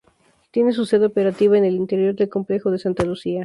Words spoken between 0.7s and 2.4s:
su sede operativa en el interior del